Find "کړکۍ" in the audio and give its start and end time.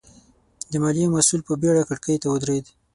1.89-2.15